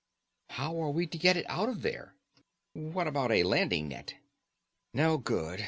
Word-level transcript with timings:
"How 0.49 0.81
are 0.81 0.89
we 0.89 1.05
to 1.05 1.17
get 1.19 1.37
it 1.37 1.45
out 1.47 1.69
of 1.69 1.83
there?" 1.83 2.15
"What 2.73 3.05
about 3.05 3.31
a 3.31 3.43
landing 3.43 3.89
net?" 3.89 4.15
"No 4.95 5.19
good. 5.19 5.59